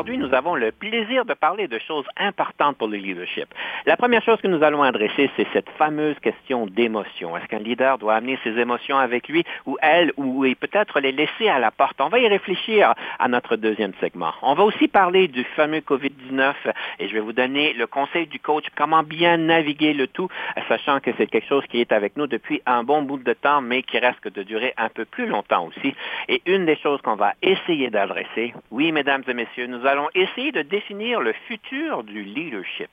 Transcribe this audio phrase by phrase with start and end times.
[0.00, 3.48] Aujourd'hui, nous avons le plaisir de parler de choses importantes pour le leadership.
[3.84, 7.36] La première chose que nous allons adresser, c'est cette fameuse question d'émotion.
[7.36, 11.50] Est-ce qu'un leader doit amener ses émotions avec lui ou elle, ou peut-être les laisser
[11.50, 12.00] à la porte?
[12.00, 14.32] On va y réfléchir à notre deuxième segment.
[14.40, 16.54] On va aussi parler du fameux COVID-19
[16.98, 20.30] et je vais vous donner le conseil du coach, comment bien naviguer le tout,
[20.66, 23.60] sachant que c'est quelque chose qui est avec nous depuis un bon bout de temps,
[23.60, 25.94] mais qui risque de durer un peu plus longtemps aussi.
[26.28, 30.52] Et une des choses qu'on va essayer d'adresser, oui, mesdames et messieurs, nous allons essayer
[30.52, 32.90] de définir le futur du leadership.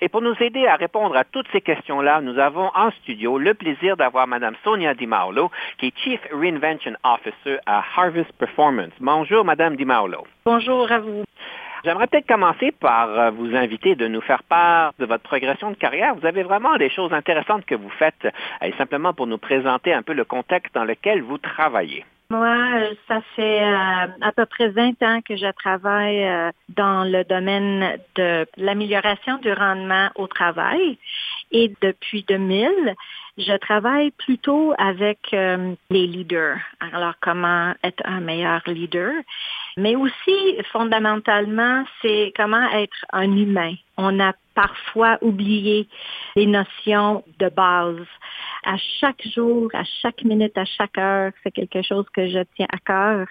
[0.00, 3.54] Et pour nous aider à répondre à toutes ces questions-là, nous avons en studio le
[3.54, 5.08] plaisir d'avoir Madame Sonia Di
[5.78, 8.92] qui est Chief Reinvention Officer à Harvest Performance.
[9.00, 9.86] Bonjour, Madame Di
[10.44, 11.24] Bonjour à vous.
[11.84, 15.76] J'aimerais peut-être commencer par euh, vous inviter de nous faire part de votre progression de
[15.76, 16.14] carrière.
[16.14, 18.26] Vous avez vraiment des choses intéressantes que vous faites,
[18.62, 22.04] et simplement pour nous présenter un peu le contexte dans lequel vous travaillez.
[22.32, 27.04] Moi, euh, ça fait euh, à peu près 20 ans que je travaille euh, dans
[27.04, 30.96] le domaine de l'amélioration du rendement au travail.
[31.50, 32.70] Et depuis 2000,
[33.38, 36.58] je travaille plutôt avec les leaders.
[36.80, 39.12] Alors, comment être un meilleur leader?
[39.76, 43.74] Mais aussi, fondamentalement, c'est comment être un humain.
[43.96, 45.88] On a parfois oublié
[46.36, 48.06] les notions de base
[48.64, 52.66] à chaque jour, à chaque minute, à chaque heure, c'est quelque chose que je tiens
[52.70, 53.26] à cœur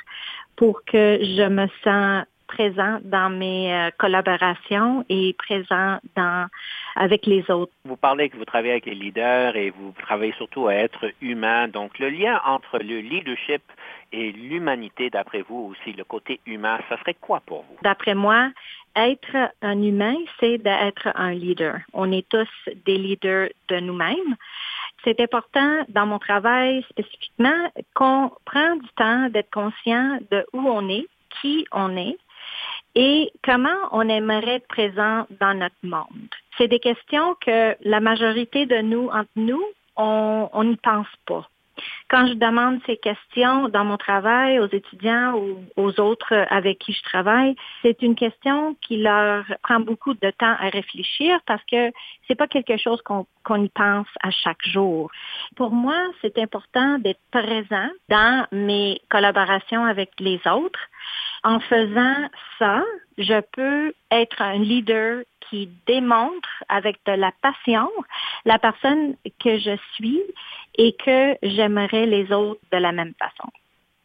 [0.56, 6.48] pour que je me sens présent dans mes euh, collaborations et présent dans
[6.96, 7.72] avec les autres.
[7.86, 11.68] Vous parlez que vous travaillez avec les leaders et vous travaillez surtout à être humain.
[11.68, 13.64] Donc le lien entre le leadership
[14.12, 17.78] et l'humanité, d'après vous aussi, le côté humain, ça serait quoi pour vous?
[17.82, 18.52] D'après moi,
[18.96, 21.78] être un humain, c'est d'être un leader.
[21.94, 22.50] On est tous
[22.86, 24.36] des leaders de nous-mêmes
[25.04, 30.88] c'est important dans mon travail spécifiquement qu'on prenne du temps d'être conscient de où on
[30.90, 31.08] est,
[31.42, 32.18] qui on est
[32.96, 36.30] et comment on aimerait être présent dans notre monde?
[36.58, 39.64] C'est des questions que la majorité de nous, entre nous,
[39.96, 41.48] on n'y pense pas.
[42.10, 46.94] Quand je demande ces questions dans mon travail aux étudiants ou aux autres avec qui
[46.94, 51.92] je travaille, c'est une question qui leur prend beaucoup de temps à réfléchir parce que
[52.28, 55.10] c'est pas quelque chose qu'on y pense à chaque jour.
[55.56, 60.80] Pour moi, c'est important d'être présent dans mes collaborations avec les autres.
[61.44, 62.30] En faisant
[62.60, 62.84] ça,
[63.18, 67.90] je peux être un leader qui démontre avec de la passion
[68.46, 70.22] la personne que je suis
[70.76, 73.50] et que j'aimerais les autres de la même façon.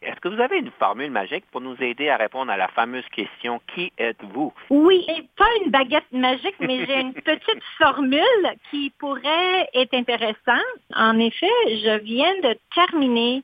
[0.03, 3.07] Est-ce que vous avez une formule magique pour nous aider à répondre à la fameuse
[3.09, 5.05] question Qui êtes-vous Oui,
[5.37, 10.63] pas une baguette magique, mais j'ai une petite formule qui pourrait être intéressante.
[10.95, 13.43] En effet, je viens de terminer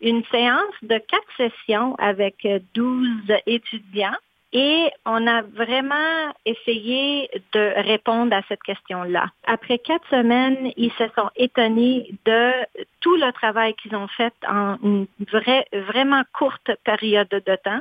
[0.00, 3.08] une séance de quatre sessions avec 12
[3.46, 4.16] étudiants
[4.52, 9.30] et on a vraiment essayé de répondre à cette question-là.
[9.46, 12.52] Après quatre semaines, ils se sont étonnés de
[13.00, 17.80] tout le travail qu'ils ont fait en une vraie, vraiment courte période de temps.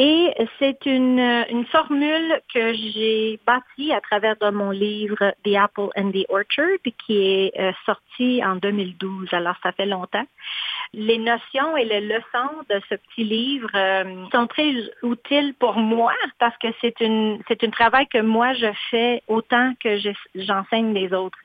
[0.00, 1.18] Et c'est une,
[1.50, 6.78] une formule que j'ai bâtie à travers de mon livre The Apple and the Orchard,
[7.04, 9.26] qui est euh, sorti en 2012.
[9.32, 10.24] Alors, ça fait longtemps.
[10.94, 14.72] Les notions et les leçons de ce petit livre euh, sont très
[15.02, 19.98] utiles pour moi parce que c'est un travail que moi je fais autant que
[20.36, 21.38] j'enseigne les autres.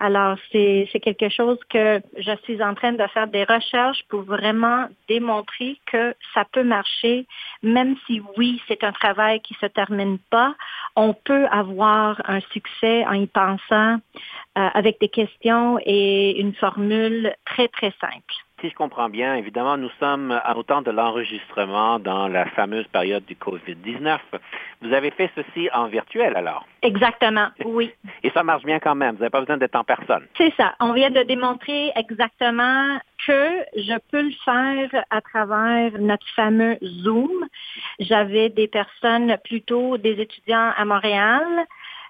[0.00, 4.88] Alors, c'est quelque chose que je suis en train de faire des recherches pour vraiment
[5.08, 7.26] démontrer que ça peut marcher,
[7.62, 10.54] même si oui, c'est un travail qui se termine pas,
[10.96, 17.34] on peut avoir un succès en y pensant euh, avec des questions et une formule
[17.44, 22.28] très, très simple si je comprends bien, évidemment, nous sommes au temps de l'enregistrement dans
[22.28, 24.18] la fameuse période du COVID-19.
[24.80, 26.64] Vous avez fait ceci en virtuel alors?
[26.82, 27.90] Exactement, oui.
[28.22, 29.16] Et ça marche bien quand même.
[29.16, 30.26] Vous n'avez pas besoin d'être en personne.
[30.38, 30.74] C'est ça.
[30.80, 37.46] On vient de démontrer exactement que je peux le faire à travers notre fameux Zoom.
[37.98, 41.44] J'avais des personnes, plutôt des étudiants à Montréal,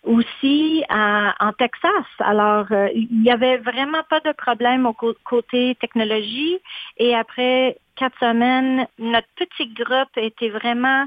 [0.03, 2.07] aussi en Texas.
[2.19, 4.95] Alors, euh, il n'y avait vraiment pas de problème au
[5.25, 6.59] côté technologie.
[6.97, 11.07] Et après quatre semaines, notre petit groupe était vraiment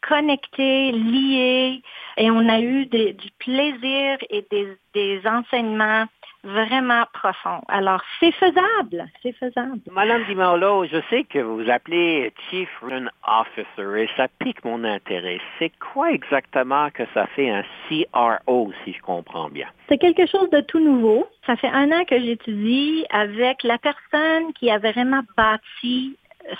[0.00, 1.82] connecté, lié,
[2.16, 6.06] et on a eu du plaisir et des, des enseignements
[6.44, 7.60] vraiment profond.
[7.68, 9.80] Alors, c'est faisable, c'est faisable.
[9.90, 14.84] Madame DiMarlo, je sais que vous vous appelez Chief Run Officer et ça pique mon
[14.84, 15.40] intérêt.
[15.58, 19.68] C'est quoi exactement que ça fait un CRO, si je comprends bien?
[19.88, 21.26] C'est quelque chose de tout nouveau.
[21.46, 26.16] Ça fait un an que j'étudie avec la personne qui a vraiment bâti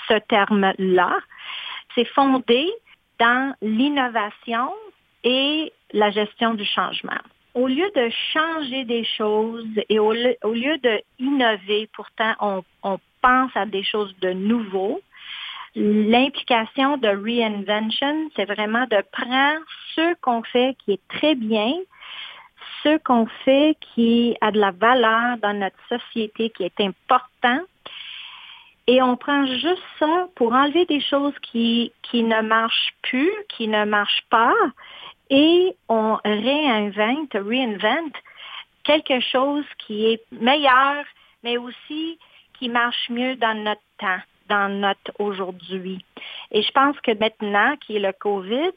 [0.07, 1.19] ce terme-là.
[1.95, 2.69] C'est fondé
[3.19, 4.71] dans l'innovation
[5.23, 7.19] et la gestion du changement
[7.53, 10.77] au lieu de changer des choses et au, lieu
[11.19, 15.01] d'innover, pourtant on, pense à des choses de nouveau,
[15.75, 21.73] l'implication de reinvention, c'est vraiment de prendre ce qu'on fait qui est très bien,
[22.83, 27.59] ce qu'on fait qui a de la valeur dans notre société, qui est important,
[28.87, 33.83] et on prend juste ça pour enlever des choses qui ne marchent plus, qui ne
[33.83, 34.55] marchent pas,
[35.29, 38.15] et on réinvente, réinvente
[38.83, 41.03] quelque chose qui est meilleur,
[41.43, 42.17] mais aussi
[42.57, 46.03] qui marche mieux dans notre temps, dans notre aujourd'hui.
[46.51, 48.73] Et je pense que maintenant, qui est le COVID,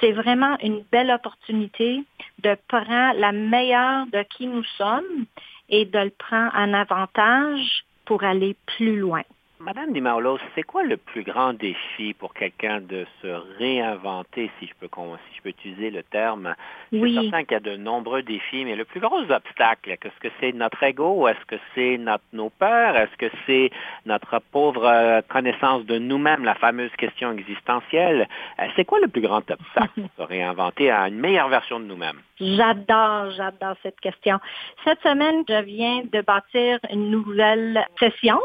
[0.00, 2.02] c'est vraiment une belle opportunité
[2.38, 5.26] de prendre la meilleure de qui nous sommes
[5.68, 9.22] et de le prendre en avantage pour aller plus loin.
[9.64, 13.28] Madame Dimaulo, c'est quoi le plus grand défi pour quelqu'un de se
[13.58, 16.56] réinventer, si je peux, si je peux utiliser le terme?
[16.90, 20.18] Je suis certain qu'il y a de nombreux défis, mais le plus gros obstacle, est-ce
[20.20, 21.28] que c'est notre ego?
[21.28, 22.96] Est-ce que c'est notre, nos peurs?
[22.96, 23.70] Est-ce que c'est
[24.04, 28.26] notre pauvre euh, connaissance de nous-mêmes, la fameuse question existentielle?
[28.58, 31.84] Euh, c'est quoi le plus grand obstacle pour se réinventer à une meilleure version de
[31.84, 32.20] nous-mêmes?
[32.40, 34.40] J'adore, j'adore cette question.
[34.82, 38.40] Cette semaine, je viens de bâtir une nouvelle session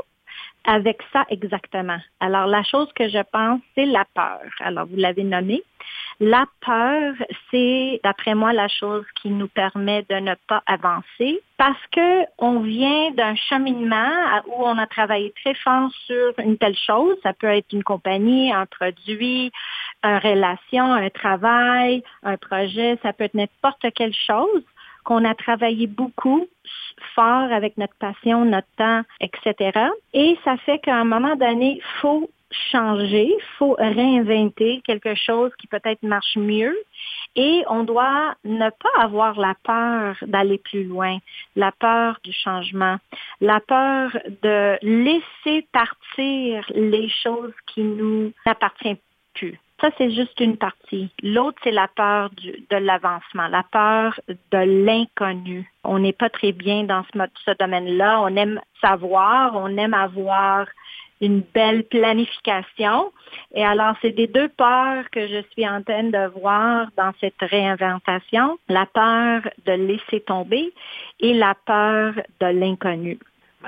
[0.67, 1.97] avec ça exactement.
[2.19, 4.41] Alors, la chose que je pense, c'est la peur.
[4.59, 5.63] Alors, vous l'avez nommé.
[6.19, 7.13] La peur,
[7.49, 12.59] c'est, d'après moi, la chose qui nous permet de ne pas avancer parce que on
[12.59, 14.11] vient d'un cheminement
[14.47, 17.15] où on a travaillé très fort sur une telle chose.
[17.23, 19.51] Ça peut être une compagnie, un produit,
[20.03, 22.99] une relation, un travail, un projet.
[23.03, 24.63] Ça peut être n'importe quelle chose
[25.07, 26.47] qu'on a travaillé beaucoup
[27.15, 29.71] fort avec notre passion, notre temps, etc.
[30.13, 32.29] Et ça fait qu'à un moment donné, faut
[32.71, 36.77] changer, faut réinventer quelque chose qui peut-être marche mieux.
[37.37, 41.19] Et on doit ne pas avoir la peur d'aller plus loin,
[41.55, 42.97] la peur du changement,
[43.39, 44.11] la peur
[44.43, 48.97] de laisser partir les choses qui nous appartiennent
[49.33, 49.57] plus.
[49.79, 51.09] Ça, c'est juste une partie.
[51.21, 55.71] L'autre, c'est la peur de l'avancement, la peur de l'inconnu.
[55.83, 58.21] On n'est pas très bien dans ce, ce domaine-là.
[58.21, 60.65] On aime savoir, on aime avoir
[61.21, 63.11] une belle planification.
[63.53, 67.39] Et alors, c'est des deux peurs que je suis en train de voir dans cette
[67.39, 70.73] réinventation, la peur de laisser tomber
[71.19, 73.19] et la peur de l'inconnu.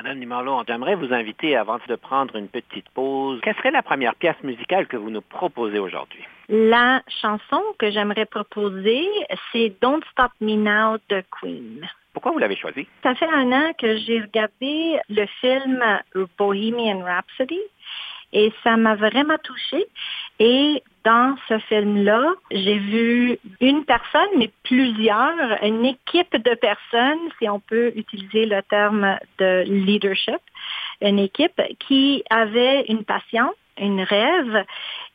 [0.01, 4.15] Madame Nimarlo, j'aimerais vous inviter, avant de prendre une petite pause, quelle serait la première
[4.15, 6.23] pièce musicale que vous nous proposez aujourd'hui?
[6.47, 9.05] La chanson que j'aimerais proposer,
[9.51, 11.85] c'est Don't Stop Me Now de Queen.
[12.13, 12.87] Pourquoi vous l'avez choisi?
[13.03, 15.83] Ça fait un an que j'ai regardé le film
[16.37, 17.59] Bohemian Rhapsody
[18.31, 19.85] et ça m'a vraiment touchée.
[20.39, 27.47] Et dans ce film-là, j'ai vu une personne, mais plusieurs, une équipe de personnes, si
[27.47, 30.41] on peut utiliser le terme de leadership,
[31.01, 34.65] une équipe qui avait une passion, une rêve.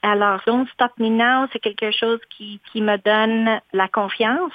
[0.03, 4.53] Alors, Don't Stop Me Now, c'est quelque chose qui, qui me donne la confiance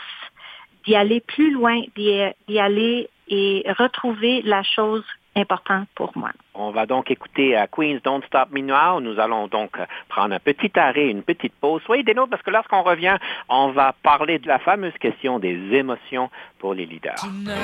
[0.86, 5.06] d'y aller plus loin, d'y aller et retrouver la chose
[5.36, 6.32] important pour moi.
[6.54, 9.00] On va donc écouter à Queen's Don't Stop Me Now.
[9.00, 9.78] Nous allons donc
[10.10, 11.82] prendre un petit arrêt, une petite pause.
[11.86, 13.18] Soyez des nôtres parce que lorsqu'on revient,
[13.48, 17.16] on va parler de la fameuse question des émotions pour les leaders.
[17.16, 17.56] Tonight,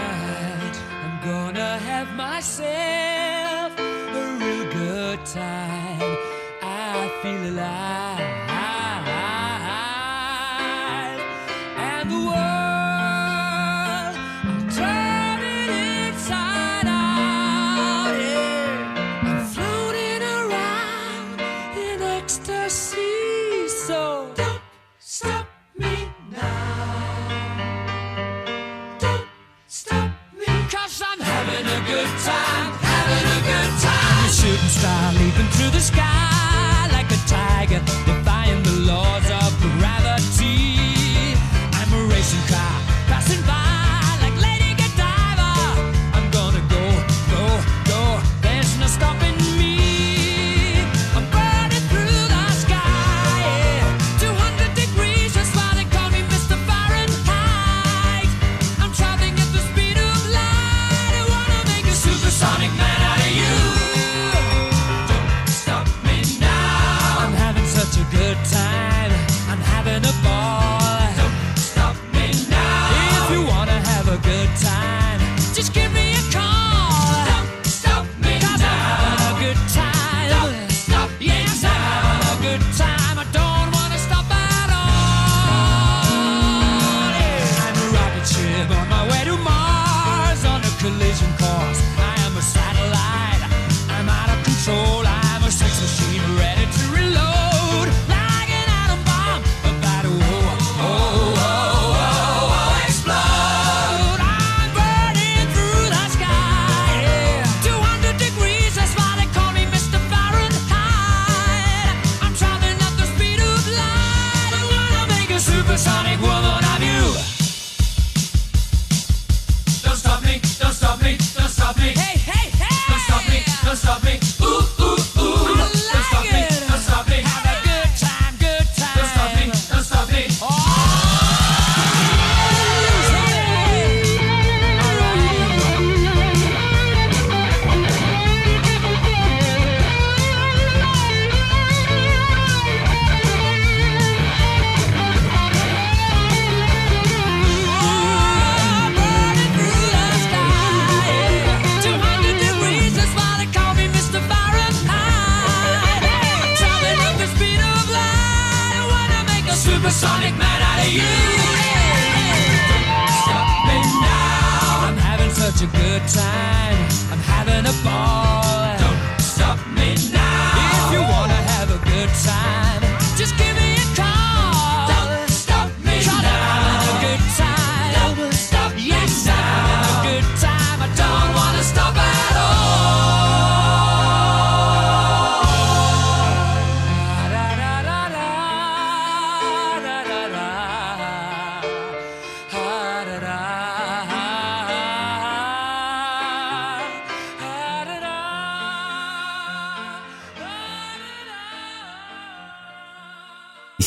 [1.04, 6.18] I'm gonna have myself a real good time.
[6.62, 8.45] I feel alive.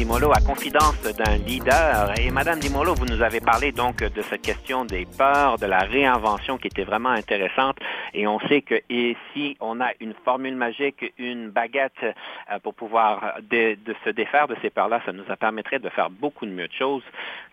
[0.00, 2.14] Dimolo à Confidence d'un leader.
[2.18, 5.80] Et Madame Dimolo, vous nous avez parlé donc de cette question des peurs, de la
[5.80, 7.76] réinvention qui était vraiment intéressante.
[8.14, 13.34] Et on sait que ici, on a une formule magique, une baguette euh, pour pouvoir
[13.50, 15.00] de, de se défaire de ces peurs-là.
[15.06, 17.02] Ça nous permettrait de faire beaucoup de mieux de choses.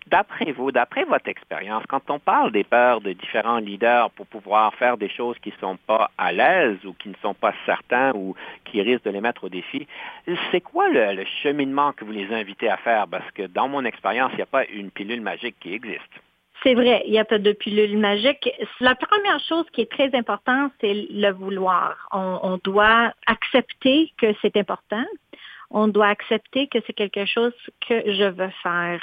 [0.06, 4.74] D'après vous, d'après votre expérience, quand on parle des peurs de différents leaders pour pouvoir
[4.74, 8.12] faire des choses qui ne sont pas à l'aise ou qui ne sont pas certains
[8.14, 8.34] ou
[8.64, 9.86] qui risquent de les mettre au défi,
[10.50, 13.06] c'est quoi le, le cheminement que vous les invitez à faire?
[13.08, 16.12] Parce que dans mon expérience, il n'y a pas une pilule magique qui existe.
[16.62, 18.50] C'est vrai, il n'y a pas de pilule magique.
[18.80, 22.08] La première chose qui est très importante, c'est le vouloir.
[22.12, 25.04] On, doit accepter que c'est important.
[25.70, 27.52] On doit accepter que c'est quelque chose
[27.88, 29.00] que je veux faire.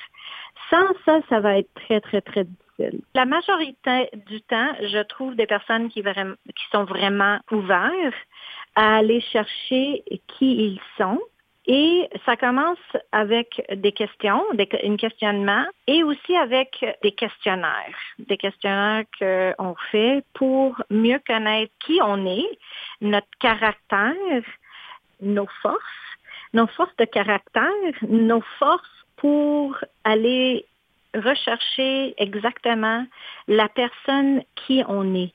[0.69, 3.01] Sans ça, ça va être très, très, très difficile.
[3.13, 6.03] La majorité du temps, je trouve des personnes qui,
[6.71, 8.13] sont vraiment ouverts
[8.75, 11.21] à aller chercher qui ils sont.
[11.67, 12.77] Et ça commence
[13.12, 17.98] avec des questions, des, un questionnement, et aussi avec des questionnaires.
[18.19, 22.60] Des questionnaires qu'on fait pour mieux connaître qui on est,
[23.01, 24.43] notre caractère,
[25.22, 25.81] nos forces,
[26.53, 27.72] nos forces de caractère,
[28.07, 30.65] nos forces pour aller
[31.15, 33.05] rechercher exactement
[33.48, 35.34] la personne qui on est.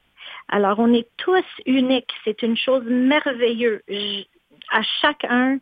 [0.49, 2.13] Alors, on est tous uniques.
[2.25, 3.81] C'est une chose merveilleuse.
[4.71, 5.59] À chacun,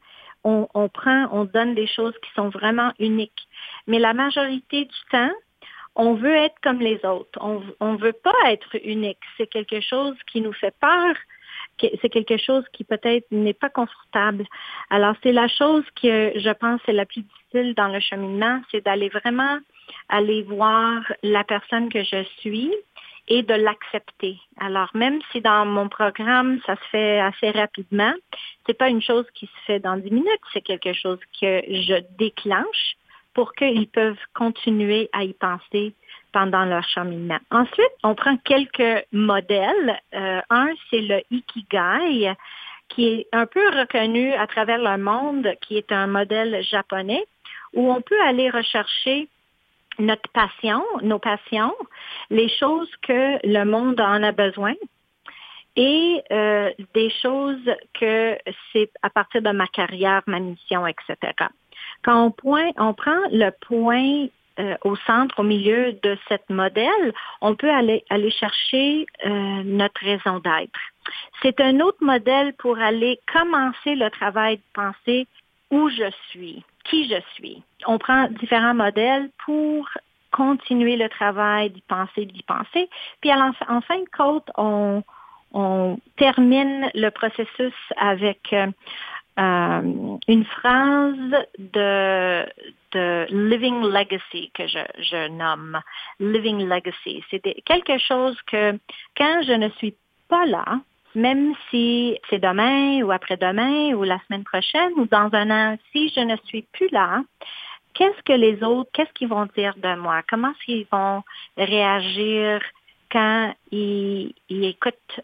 [0.74, 3.48] on, prend, on donne des choses qui sont vraiment uniques.
[3.86, 5.32] Mais la majorité du temps,
[5.94, 7.38] on veut être comme les autres.
[7.40, 9.18] On ne veut pas être unique.
[9.36, 11.14] C'est quelque chose qui nous fait peur.
[11.80, 14.44] C'est quelque chose qui peut-être n'est pas confortable.
[14.90, 18.84] Alors, c'est la chose que je pense est la plus difficile dans le cheminement, c'est
[18.84, 19.58] d'aller vraiment
[20.08, 22.72] aller voir la personne que je suis
[23.28, 24.38] et de l'accepter.
[24.58, 28.12] Alors, même si dans mon programme, ça se fait assez rapidement,
[28.66, 32.02] c'est pas une chose qui se fait dans 10 minutes, c'est quelque chose que je
[32.18, 32.96] déclenche
[33.34, 35.94] pour qu'ils peuvent continuer à y penser
[36.32, 37.38] pendant leur cheminement.
[37.50, 40.00] Ensuite, on prend quelques modèles.
[40.14, 42.34] Euh, un, c'est le Ikigai,
[42.88, 47.24] qui est un peu reconnu à travers le monde, qui est un modèle japonais,
[47.74, 49.28] où on peut aller rechercher
[49.98, 51.74] notre passion, nos passions,
[52.30, 54.74] les choses que le monde en a besoin
[55.76, 58.36] et euh, des choses que
[58.72, 61.16] c'est à partir de ma carrière, ma mission, etc.
[62.02, 64.26] Quand on, point, prend le point
[64.58, 70.00] euh, au centre, au milieu de cette modèle, on peut aller, aller chercher euh, notre
[70.04, 70.80] raison d'être.
[71.42, 75.26] C'est un autre modèle pour aller commencer le travail de penser
[75.70, 77.62] où je suis, qui je suis.
[77.86, 79.88] On prend différents modèles pour
[80.30, 82.88] continuer le travail d'y penser, d'y penser.
[83.20, 83.52] Puis en,
[83.82, 85.02] fin de compte, on,
[85.52, 88.66] on termine le processus avec euh,
[89.38, 92.44] euh, une phrase de,
[92.92, 95.80] de Living Legacy que je, je nomme.
[96.20, 97.24] Living Legacy.
[97.30, 98.78] C'est quelque chose que
[99.16, 99.94] quand je ne suis
[100.28, 100.80] pas là,
[101.18, 106.08] même si c'est demain ou après-demain ou la semaine prochaine ou dans un an, si
[106.14, 107.22] je ne suis plus là,
[107.94, 110.22] qu'est-ce que les autres, qu'est-ce qu'ils vont dire de moi?
[110.30, 111.22] Comment qu'ils vont
[111.56, 112.62] réagir
[113.10, 114.76] quand ils, ils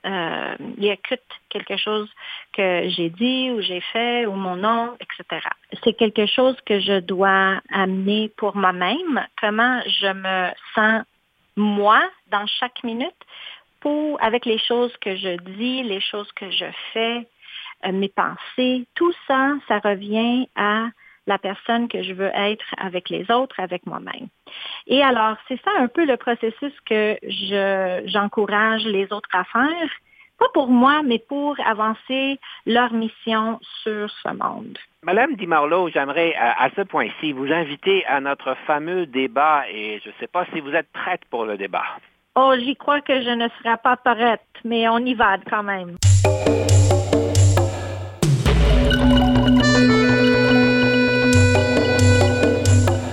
[0.06, 2.08] euh, ils écoutent quelque chose
[2.52, 5.46] que j'ai dit ou j'ai fait ou mon nom, etc.
[5.82, 9.26] C'est quelque chose que je dois amener pour moi-même.
[9.40, 11.04] Comment je me sens
[11.56, 13.14] moi dans chaque minute?
[14.20, 17.26] Avec les choses que je dis, les choses que je fais,
[17.86, 20.88] euh, mes pensées, tout ça, ça revient à
[21.26, 24.28] la personne que je veux être avec les autres, avec moi-même.
[24.86, 29.90] Et alors, c'est ça un peu le processus que je, j'encourage les autres à faire,
[30.38, 34.78] pas pour moi, mais pour avancer leur mission sur ce monde.
[35.02, 40.08] Madame Di Marlo, j'aimerais à, ce point-ci vous inviter à notre fameux débat et je
[40.08, 41.84] ne sais pas si vous êtes prête pour le débat.
[42.36, 45.96] Oh, j'y crois que je ne serai pas prête, mais on y va quand même.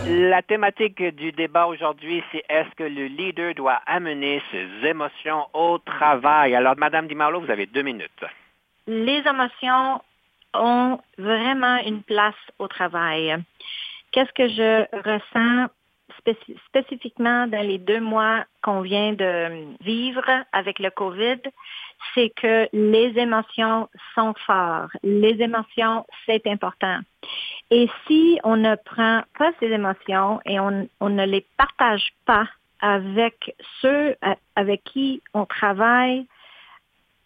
[0.08, 5.78] La thématique du débat aujourd'hui, c'est est-ce que le leader doit amener ses émotions au
[5.78, 6.56] travail?
[6.56, 8.26] Alors, Madame Di Marlo, vous avez deux minutes.
[8.88, 10.02] Les émotions
[10.56, 13.36] ont vraiment une place au travail.
[14.12, 15.70] Qu'est-ce que je ressens
[16.68, 21.40] spécifiquement dans les deux mois qu'on vient de vivre avec le COVID,
[22.14, 24.92] c'est que les émotions sont fortes.
[25.04, 27.00] Les émotions, c'est important.
[27.70, 32.48] Et si on ne prend pas ces émotions et on, ne les partage pas
[32.80, 34.16] avec ceux
[34.56, 36.26] avec qui on travaille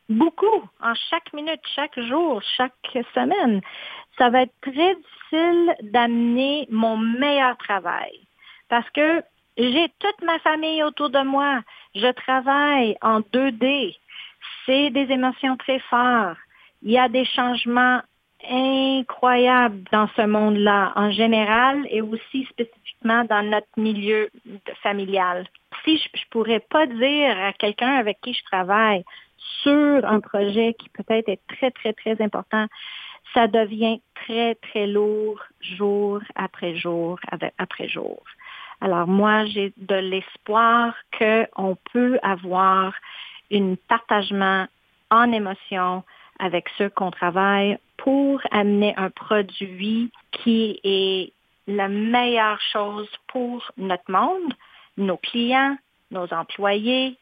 [0.10, 2.74] beaucoup, en chaque minute, chaque jour, chaque
[3.14, 3.62] semaine,
[4.18, 8.20] ça va être très difficile d'amener mon meilleur travail
[8.70, 9.22] parce que
[9.58, 11.62] j'ai toute ma famille autour de moi.
[11.96, 13.96] Je travaille en 2D.
[14.66, 16.38] C'est des émotions très fortes.
[16.82, 18.02] Il y a des changements
[18.50, 24.30] incroyables dans ce monde-là en général et aussi spécifiquement dans notre milieu
[24.84, 25.48] familial.
[25.84, 29.04] Si je, ne pourrais pas dire à quelqu'un avec qui je travaille
[29.64, 32.68] sur un projet qui peut-être est très, très, très important,
[33.34, 37.20] ça devient très, très lourd jour après jour
[37.58, 38.22] après jour.
[38.82, 42.94] Alors moi, j'ai de l'espoir qu'on peut avoir
[43.52, 44.68] un partagement
[45.12, 46.04] en émotion
[46.40, 51.32] avec ceux qu'on travaille pour amener un produit qui est
[51.68, 54.54] la meilleure chose pour notre monde,
[54.98, 55.78] nos clients,
[56.12, 57.18] nos employés,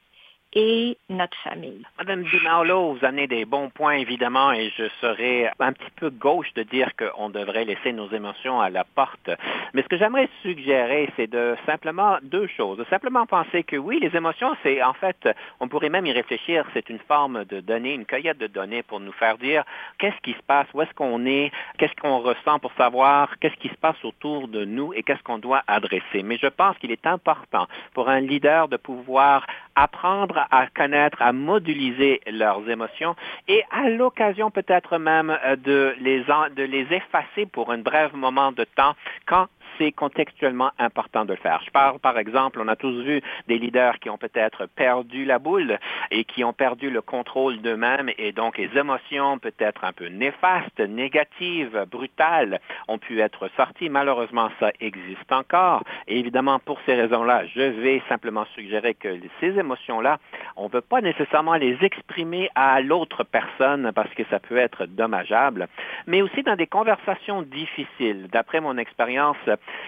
[0.56, 1.84] et notre famille.
[1.98, 6.54] Madame Dimarlo, vous amenez des bons points, évidemment, et je serais un petit peu gauche
[6.54, 9.30] de dire qu'on devrait laisser nos émotions à la porte.
[9.74, 12.78] Mais ce que j'aimerais suggérer, c'est de simplement deux choses.
[12.78, 15.28] De simplement penser que oui, les émotions, c'est en fait,
[15.60, 19.00] on pourrait même y réfléchir, c'est une forme de données, une cueillette de données pour
[19.00, 19.64] nous faire dire
[19.98, 23.70] qu'est-ce qui se passe, où est-ce qu'on est, qu'est-ce qu'on ressent pour savoir qu'est-ce qui
[23.70, 26.24] se passe autour de nous et qu'est-ce qu'on doit adresser.
[26.24, 31.34] Mais je pense qu'il est important pour un leader de pouvoir apprendre à connaître, à
[31.34, 33.16] moduliser leurs émotions
[33.48, 36.24] et à l'occasion peut-être même euh, de les,
[36.56, 41.40] de les effacer pour un bref moment de temps quand c'est contextuellement important de le
[41.40, 41.62] faire.
[41.66, 45.40] Je parle, par exemple, on a tous vu des leaders qui ont peut-être perdu la
[45.40, 45.80] boule
[46.12, 50.80] et qui ont perdu le contrôle d'eux-mêmes et donc les émotions peut-être un peu néfastes,
[50.80, 53.90] négatives, brutales ont pu être sorties.
[53.90, 55.84] Malheureusement, ça existe encore.
[56.08, 59.10] Et évidemment, pour ces raisons-là, je vais simplement suggérer que
[59.40, 60.18] ces émotions-là,
[60.56, 64.86] on ne veut pas nécessairement les exprimer à l'autre personne parce que ça peut être
[64.86, 65.68] dommageable,
[66.08, 68.28] mais aussi dans des conversations difficiles.
[68.32, 69.38] D'après mon expérience,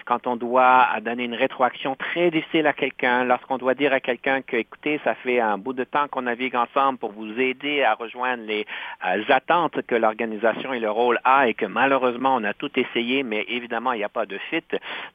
[0.04, 4.42] quand on doit donner une rétroaction très difficile à quelqu'un, lorsqu'on doit dire à quelqu'un
[4.42, 7.94] que, écoutez, ça fait un bout de temps qu'on navigue ensemble pour vous aider à
[7.94, 8.66] rejoindre les
[9.06, 13.22] euh, attentes que l'organisation et le rôle a et que malheureusement on a tout essayé,
[13.22, 14.62] mais évidemment il n'y a pas de fit,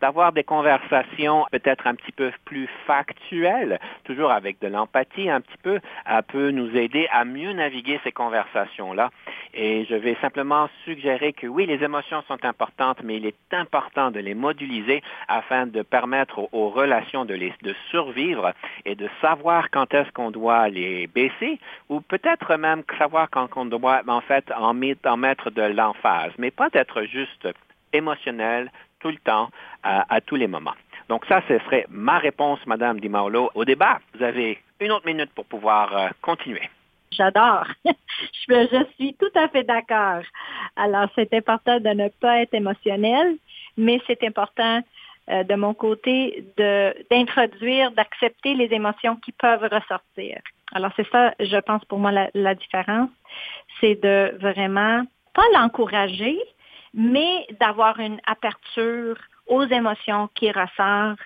[0.01, 5.57] d'avoir des conversations peut-être un petit peu plus factuelles, toujours avec de l'empathie un petit
[5.63, 9.09] peu, euh, peut nous aider à mieux naviguer ces conversations-là.
[9.53, 14.09] Et je vais simplement suggérer que oui, les émotions sont importantes, mais il est important
[14.09, 18.53] de les moduliser afin de permettre aux, relations de, les, de survivre
[18.85, 21.59] et de savoir quand est-ce qu'on doit les baisser
[21.89, 26.69] ou peut-être même savoir quand on doit en fait en, mettre de l'emphase, mais pas
[26.69, 27.47] d'être juste
[27.93, 29.49] émotionnel tout le temps
[29.83, 30.75] à, tous les moments.
[31.09, 33.99] Donc ça, ce serait ma réponse, Madame Di Maolo, au débat.
[34.13, 36.69] Vous avez une autre minute pour pouvoir euh, continuer.
[37.11, 37.65] J'adore.
[38.49, 40.23] je, suis tout à fait d'accord.
[40.75, 43.37] Alors, c'est important de ne pas être émotionnel,
[43.77, 44.81] mais c'est important
[45.29, 46.45] euh, de mon côté
[47.09, 50.39] d'introduire, d'accepter les émotions qui peuvent ressortir.
[50.73, 53.09] Alors, c'est ça, je pense, pour moi, la, différence.
[53.79, 56.39] C'est de vraiment, pas l'encourager,
[56.93, 61.19] mais d'avoir une aperture aux émotions qui ressortent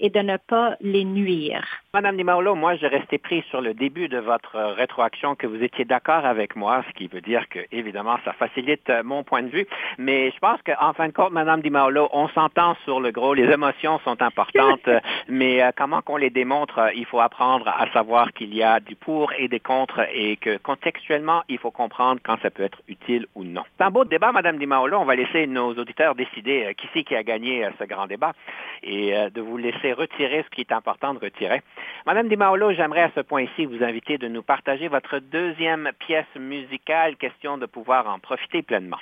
[0.00, 1.64] et de ne pas les nuire.
[1.94, 5.62] Madame Di Maolo, moi, j'ai resté pris sur le début de votre rétroaction que vous
[5.62, 9.42] étiez d'accord avec moi, ce qui veut dire que, évidemment, ça facilite euh, mon point
[9.42, 9.66] de vue.
[9.98, 13.34] Mais je pense qu'en fin de compte, Madame Di Maolo, on s'entend sur le gros.
[13.34, 14.88] Les émotions sont importantes,
[15.28, 18.80] mais euh, comment qu'on les démontre, euh, il faut apprendre à savoir qu'il y a
[18.80, 22.80] du pour et des contre et que contextuellement, il faut comprendre quand ça peut être
[22.88, 23.64] utile ou non.
[23.76, 24.96] C'est un beau débat, Madame Di Maolo.
[24.96, 28.32] On va laisser nos auditeurs décider qui c'est qui a gagné ce grand débat
[28.82, 31.62] et de vous laisser retirer ce qui est important de retirer.
[32.06, 36.32] Madame Di Maolo, j'aimerais à ce point-ci vous inviter de nous partager votre deuxième pièce
[36.36, 39.00] musicale, question de pouvoir en profiter pleinement.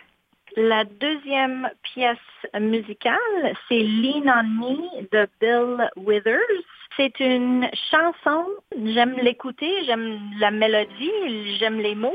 [0.56, 2.18] La deuxième pièce
[2.58, 6.64] musicale, c'est Lean on Me de Bill Withers.
[6.96, 12.12] C'est une chanson, j'aime l'écouter, j'aime la mélodie, j'aime les mots.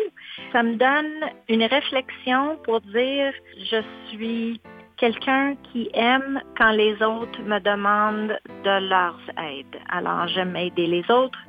[0.51, 3.31] Ça me donne une réflexion pour dire
[3.71, 4.59] je suis
[4.97, 9.75] quelqu'un qui aime quand les autres me demandent de leur aide.
[9.89, 11.39] Alors, j'aime aider les autres.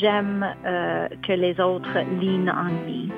[0.00, 3.08] J'aime euh, que les autres lean on me.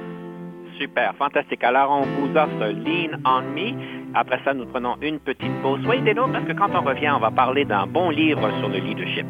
[0.78, 1.62] Super, fantastique.
[1.62, 3.74] Alors, on vous offre Lean on Me.
[4.14, 5.80] Après ça, nous prenons une petite pause.
[5.84, 8.68] Soyez des nôtres parce que quand on revient, on va parler d'un bon livre sur
[8.68, 9.26] le leadership.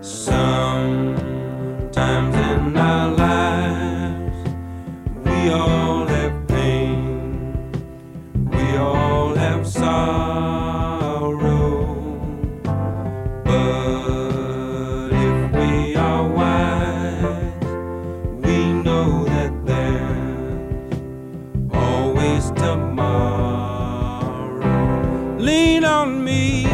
[0.00, 1.14] Sometimes
[1.96, 4.48] in our lives,
[5.24, 6.47] we all have
[8.78, 10.68] all have sorrow.
[13.44, 17.64] But if we are wise,
[18.44, 20.94] we know that there's
[21.74, 23.08] always tomorrow.
[25.38, 26.67] Lean on me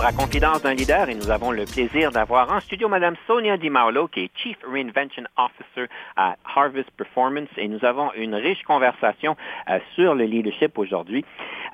[0.00, 3.56] retour à Confidence d'un leader et nous avons le plaisir d'avoir en studio Madame Sonia
[3.56, 9.36] DiMarlo, qui est Chief Reinvention Officer à Harvest Performance et nous avons une riche conversation
[9.68, 11.24] euh, sur le leadership aujourd'hui.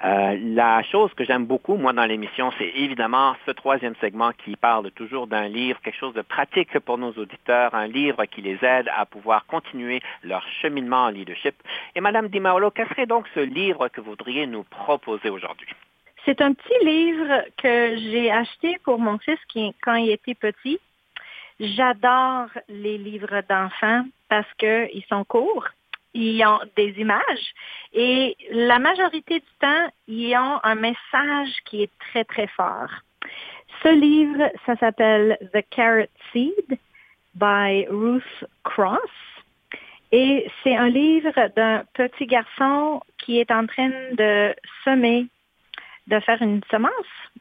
[0.04, 4.56] Euh, la chose que j'aime beaucoup, moi, dans l'émission, c'est évidemment ce troisième segment qui
[4.56, 8.58] parle toujours d'un livre, quelque chose de pratique pour nos auditeurs, un livre qui les
[8.62, 11.54] aide à pouvoir continuer leur cheminement en leadership.
[11.94, 15.68] Et Madame DiMarlo, quel serait donc ce livre que vous voudriez nous proposer aujourd'hui?
[16.26, 20.80] C'est un petit livre que j'ai acheté pour mon fils qui, quand il était petit.
[21.60, 25.68] J'adore les livres d'enfants parce qu'ils sont courts,
[26.14, 27.54] ils ont des images
[27.92, 32.90] et la majorité du temps, ils ont un message qui est très, très fort.
[33.84, 36.78] Ce livre, ça s'appelle The Carrot Seed
[37.36, 38.98] by Ruth Cross.
[40.10, 45.28] Et c'est un livre d'un petit garçon qui est en train de semer
[46.06, 46.92] de faire une semence,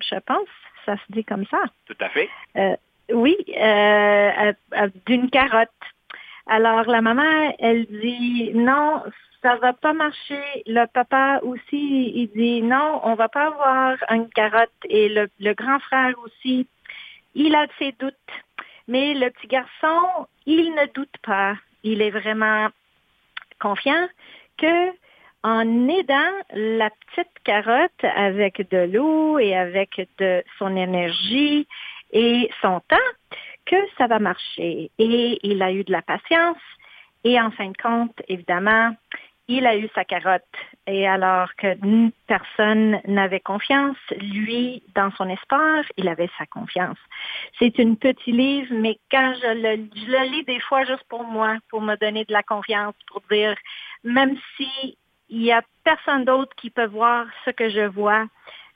[0.02, 0.48] je pense.
[0.86, 1.64] Ça se dit comme ça.
[1.88, 2.30] Tout à fait.
[2.58, 2.76] Euh,
[3.12, 4.54] oui, euh,
[5.06, 5.70] d'une carotte.
[6.48, 9.02] Alors la maman, elle dit non,
[9.42, 10.44] ça va pas marcher.
[10.68, 14.70] Le papa aussi, il dit non, on va pas avoir une carotte.
[14.90, 16.68] Et le, le grand frère aussi,
[17.34, 18.16] il a ses doutes.
[18.88, 21.56] Mais le petit garçon, il ne doute pas.
[21.84, 22.70] Il est vraiment
[23.60, 24.08] confiant
[24.58, 24.92] que
[25.46, 31.68] en aidant la petite carotte avec de l'eau et avec de son énergie
[32.12, 33.12] et son temps,
[33.68, 34.90] que ça va marcher.
[34.98, 36.58] Et il a eu de la patience.
[37.24, 38.96] Et en fin de compte, évidemment,
[39.48, 40.42] il a eu sa carotte.
[40.88, 41.78] Et alors que
[42.26, 46.98] personne n'avait confiance, lui, dans son espoir, il avait sa confiance.
[47.60, 51.24] C'est une petit livre, mais quand je le, je le lis des fois juste pour
[51.24, 53.56] moi, pour me donner de la confiance, pour dire,
[54.04, 54.98] même si
[55.30, 58.26] il n'y a personne d'autre qui peut voir ce que je vois.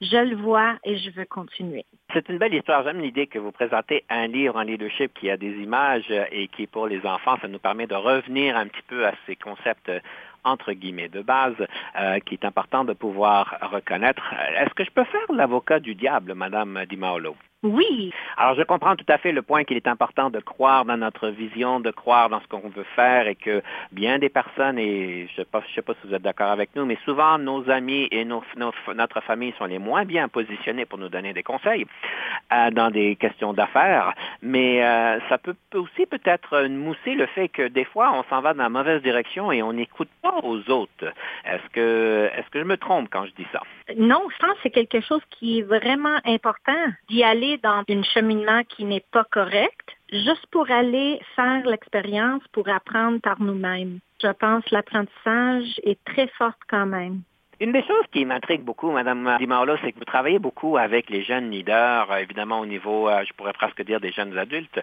[0.02, 1.86] Je le vois et je veux continuer.
[2.14, 2.84] C'est une belle histoire.
[2.84, 6.68] J'aime l'idée que vous présentez un livre en leadership qui a des images et qui,
[6.68, 9.92] pour les enfants, ça nous permet de revenir un petit peu à ces concepts
[10.46, 11.56] entre guillemets de base
[11.98, 14.34] euh, qui est important de pouvoir reconnaître.
[14.58, 17.36] Est-ce que je peux faire l'avocat du diable, Madame Di Maolo?
[17.62, 18.14] Oui.
[18.38, 21.28] Alors, je comprends tout à fait le point qu'il est important de croire dans notre
[21.28, 25.42] vision, de croire dans ce qu'on veut faire et que bien des personnes, et je
[25.42, 25.46] ne
[25.76, 28.42] sais, pas si vous êtes d'accord avec nous, mais souvent nos amis et nos,
[28.96, 31.86] notre famille sont les moins bien positionnés pour nous donner des conseils
[32.54, 34.14] euh, dans des questions d'affaires.
[34.42, 38.54] Mais euh, ça peut, aussi peut-être mousser le fait que des fois, on s'en va
[38.54, 41.14] dans la mauvaise direction et on n'écoute pas aux autres.
[41.44, 43.62] Est-ce que, est-ce que je me trompe quand je dis ça?
[43.98, 48.04] Non, je pense que c'est quelque chose qui est vraiment important d'y aller dans un
[48.04, 54.00] cheminement qui n'est pas correct, juste pour aller faire l'expérience, pour apprendre par nous-mêmes.
[54.22, 57.22] Je pense que l'apprentissage est très fort quand même.
[57.62, 61.24] Une des choses qui m'intrigue beaucoup, Madame Dimarlo, c'est que vous travaillez beaucoup avec les
[61.24, 64.80] jeunes leaders, euh, évidemment au niveau, euh, je pourrais presque dire des jeunes adultes.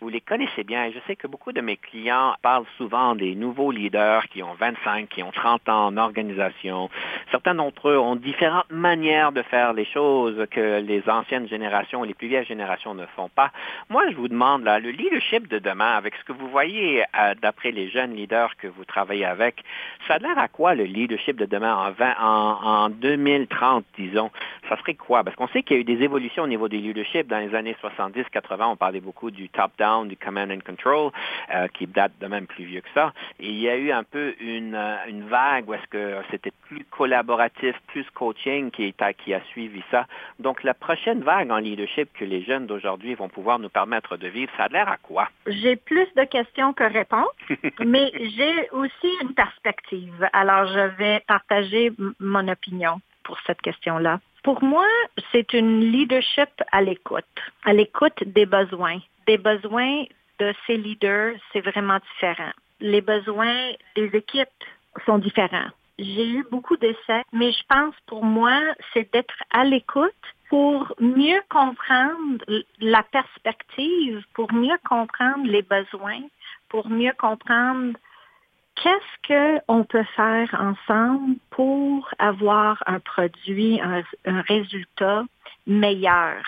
[0.00, 0.90] Vous les connaissez bien.
[0.90, 5.10] Je sais que beaucoup de mes clients parlent souvent des nouveaux leaders qui ont 25,
[5.10, 6.88] qui ont 30 ans en organisation.
[7.30, 12.14] Certains d'entre eux ont différentes manières de faire les choses que les anciennes générations, les
[12.14, 13.50] plus vieilles générations ne font pas.
[13.90, 17.34] Moi, je vous demande, là, le leadership de demain, avec ce que vous voyez euh,
[17.42, 19.62] d'après les jeunes leaders que vous travaillez avec,
[20.08, 24.30] ça a l'air à quoi le leadership de demain en 20 en, 2030, disons,
[24.68, 25.24] ça serait quoi?
[25.24, 27.26] Parce qu'on sait qu'il y a eu des évolutions au niveau des leadership.
[27.26, 31.10] Dans les années 70-80, on parlait beaucoup du top-down, du command and control,
[31.54, 33.12] euh, qui date de même plus vieux que ça.
[33.40, 36.52] Et il y a eu un peu une, euh, une vague où est-ce que c'était
[36.68, 40.06] plus collaboratif, plus coaching qui, qui a suivi ça.
[40.38, 44.28] Donc, la prochaine vague en leadership que les jeunes d'aujourd'hui vont pouvoir nous permettre de
[44.28, 45.28] vivre, ça a l'air à quoi?
[45.46, 47.28] J'ai plus de questions que réponses,
[47.84, 50.28] mais j'ai aussi une perspective.
[50.32, 54.20] Alors, je vais partager mon opinion pour cette question-là.
[54.42, 54.86] Pour moi,
[55.32, 57.24] c'est une leadership à l'écoute,
[57.64, 58.98] à l'écoute des besoins.
[59.26, 60.04] Des besoins
[60.38, 62.52] de ces leaders, c'est vraiment différent.
[62.80, 64.48] Les besoins des équipes
[65.06, 65.70] sont différents.
[65.98, 68.60] J'ai eu beaucoup d'essais, mais je pense pour moi,
[68.92, 70.12] c'est d'être à l'écoute
[70.48, 72.44] pour mieux comprendre
[72.80, 76.20] la perspective, pour mieux comprendre les besoins,
[76.68, 77.96] pour mieux comprendre
[78.76, 84.02] qu'est-ce qu'on peut faire ensemble pour avoir un produit, un,
[84.42, 85.24] résultat
[85.66, 86.42] meilleur?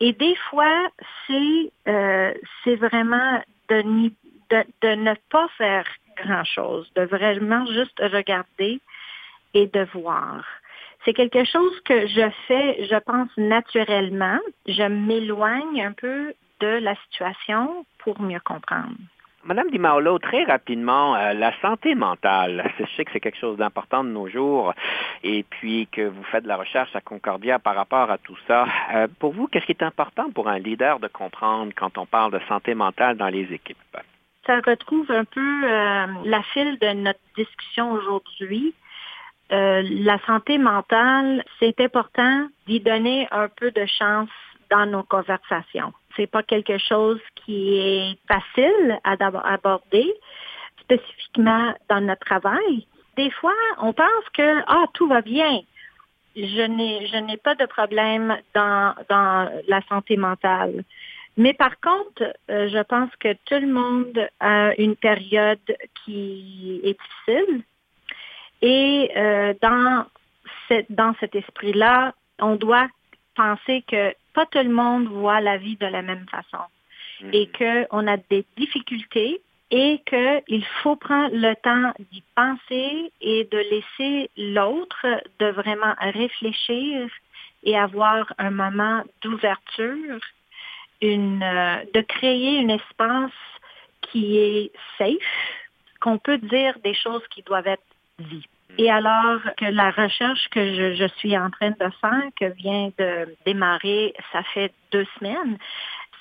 [0.00, 0.88] Et des fois,
[1.26, 2.34] c'est euh,
[2.66, 3.82] vraiment de,
[4.50, 5.86] de, de, ne pas faire
[6.22, 8.80] grand-chose, de vraiment juste regarder
[9.54, 10.44] et de voir.
[11.04, 14.40] C'est quelque chose que je fais, je pense, naturellement.
[14.66, 18.96] Je m'éloigne un peu de la situation pour mieux comprendre.
[19.46, 23.56] Madame Di Maolo, très rapidement, euh, la santé mentale, je sais que c'est quelque chose
[23.56, 24.74] d'important de nos jours,
[25.22, 28.66] et puis que vous faites de la recherche à Concordia par rapport à tout ça.
[28.92, 32.32] Euh, pour vous, qu'est-ce qui est important pour un leader de comprendre quand on parle
[32.32, 33.78] de santé mentale dans les équipes?
[34.46, 38.74] Ça retrouve un peu euh, la file de notre discussion aujourd'hui.
[39.50, 44.28] la santé mentale, c'est important d'y donner un peu de chance
[44.70, 45.92] dans nos conversations.
[46.16, 49.16] C'est pas quelque chose qui est facile à
[49.52, 50.12] aborder,
[50.80, 52.86] spécifiquement dans notre travail.
[53.16, 55.60] Des fois, on pense que ah tout va bien.
[56.36, 60.84] Je n'ai je n'ai pas de problème dans dans la santé mentale.
[61.36, 66.98] Mais par contre, euh, je pense que tout le monde a une période qui est
[66.98, 67.62] difficile.
[68.62, 70.06] Et euh, dans,
[70.68, 72.88] cette, dans cet esprit-là, on doit
[73.36, 76.64] penser que pas tout le monde voit la vie de la même façon
[77.22, 77.30] mhm.
[77.32, 83.58] et qu'on a des difficultés et qu'il faut prendre le temps d'y penser et de
[83.58, 85.06] laisser l'autre
[85.40, 87.08] de vraiment réfléchir
[87.64, 90.20] et avoir un moment d'ouverture,
[91.02, 93.32] une, euh, de créer un espace
[94.02, 95.18] qui est safe,
[96.00, 97.82] qu'on peut dire des choses qui doivent être
[98.20, 98.48] dites.
[98.78, 103.34] Et alors que la recherche que je, suis en train de faire, que vient de
[103.46, 105.56] démarrer, ça fait deux semaines,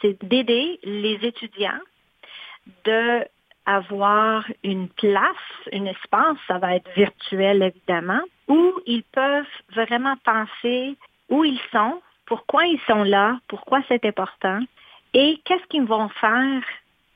[0.01, 1.81] c'est d'aider les étudiants
[2.85, 3.25] de
[3.65, 5.35] avoir une place,
[5.73, 10.95] un espace, ça va être virtuel évidemment, où ils peuvent vraiment penser
[11.29, 14.59] où ils sont, pourquoi ils sont là, pourquoi c'est important
[15.13, 16.61] et qu'est-ce qu'ils vont faire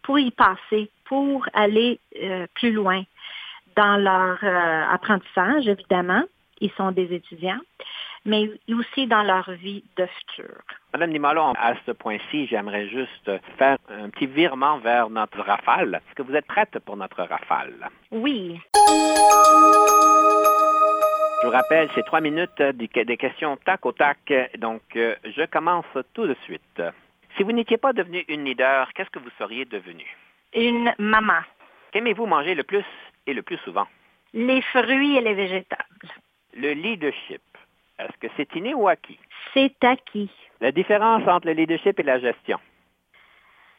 [0.03, 3.03] pour y passer, pour aller euh, plus loin
[3.79, 6.23] dans leur euh, apprentissage, évidemment.
[6.59, 7.61] Ils sont des étudiants,
[8.25, 10.53] mais aussi dans leur vie de futur.
[10.91, 15.95] Madame Nimalo, à ce point-ci, j'aimerais juste faire un petit virement vers notre rafale.
[15.95, 17.87] Est-ce que vous êtes prête pour notre rafale?
[18.11, 18.59] Oui.
[21.41, 24.33] Je vous rappelle, c'est trois minutes des questions tac au tac.
[24.57, 26.81] Donc, euh, je commence tout de suite.
[27.37, 30.03] Si vous n'étiez pas devenu une leader, qu'est-ce que vous seriez devenu?
[30.53, 31.39] Une maman.
[31.93, 32.83] Qu'aimez-vous manger le plus?
[33.27, 33.87] Et le plus souvent?
[34.33, 36.09] Les fruits et les végétables.
[36.55, 37.41] Le leadership,
[37.97, 39.19] est-ce que c'est inné ou acquis?
[39.53, 40.31] C'est acquis.
[40.61, 42.59] La différence entre le leadership et la gestion?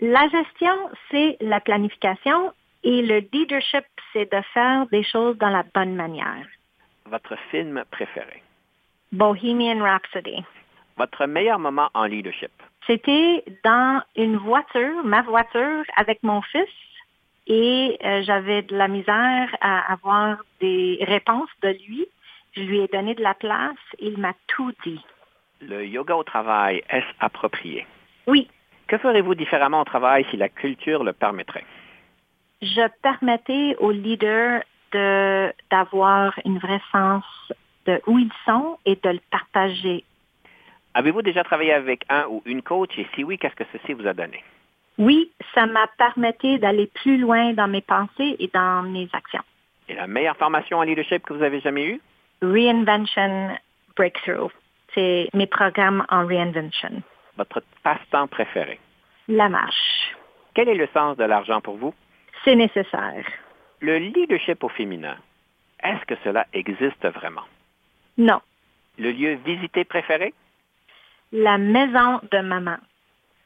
[0.00, 0.74] La gestion,
[1.10, 6.46] c'est la planification et le leadership, c'est de faire des choses dans la bonne manière.
[7.06, 8.42] Votre film préféré?
[9.12, 10.44] Bohemian Rhapsody.
[10.96, 12.50] Votre meilleur moment en leadership?
[12.86, 16.68] C'était dans une voiture, ma voiture, avec mon fils
[17.46, 22.06] et euh, j'avais de la misère à avoir des réponses de lui.
[22.52, 25.00] Je lui ai donné de la place et il m'a tout dit.
[25.60, 27.86] Le yoga au travail, est-ce approprié?
[28.26, 28.48] Oui.
[28.86, 31.64] Que ferez-vous différemment au travail si la culture le permettrait?
[32.62, 34.62] Je permettais aux leaders
[35.70, 37.24] d'avoir une vraie sens
[37.86, 40.04] de où ils sont et de le partager.
[40.94, 42.90] Avez-vous déjà travaillé avec un ou une coach?
[42.98, 44.42] Et si oui, qu'est-ce que ceci vous a donné?
[45.00, 49.42] Oui, ça m'a permis d'aller plus loin dans mes pensées et dans mes actions.
[49.88, 52.00] Et la meilleure formation en leadership que vous avez jamais eue?
[52.42, 53.56] Reinvention
[53.96, 54.50] Breakthrough.
[54.94, 57.02] C'est mes programmes en reinvention.
[57.38, 58.78] Votre passe-temps préféré?
[59.26, 60.14] La marche.
[60.52, 61.94] Quel est le sens de l'argent pour vous?
[62.44, 63.24] C'est nécessaire.
[63.80, 65.16] Le leadership au féminin,
[65.82, 67.46] est-ce que cela existe vraiment?
[68.18, 68.42] Non.
[68.98, 70.34] Le lieu visité préféré?
[71.32, 72.76] La maison de maman.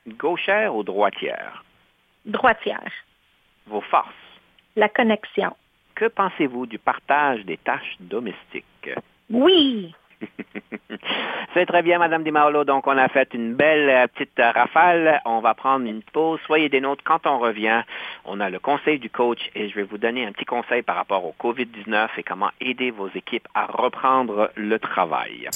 [0.07, 1.65] Gauchère ou droitière?
[2.27, 2.93] Droitière.
[3.67, 4.09] Vos forces?
[4.77, 5.55] La connexion.
[5.95, 8.91] Que pensez-vous du partage des tâches domestiques?
[9.31, 9.95] Oui.
[11.55, 12.65] C'est très bien, Madame Di Maolo.
[12.65, 15.21] Donc, on a fait une belle euh, petite rafale.
[15.25, 16.41] On va prendre une pause.
[16.47, 17.83] Soyez des nôtres quand on revient.
[18.25, 20.97] On a le conseil du coach et je vais vous donner un petit conseil par
[20.97, 25.49] rapport au COVID-19 et comment aider vos équipes à reprendre le travail.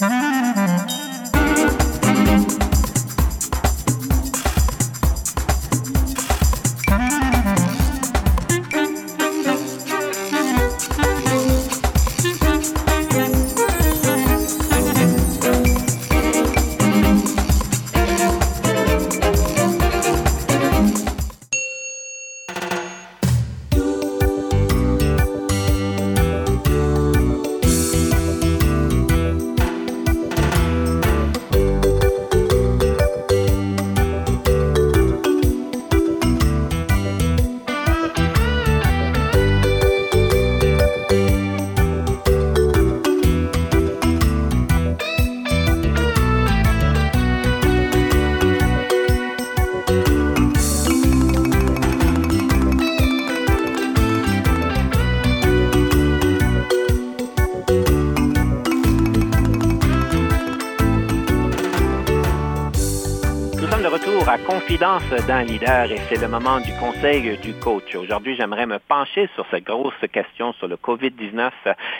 [64.78, 67.96] Confidence d'un leader et c'est le moment du conseil du coach.
[67.96, 71.50] Aujourd'hui, j'aimerais me pencher sur cette grosse question sur le COVID-19